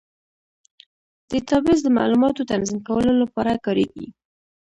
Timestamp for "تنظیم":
2.51-2.79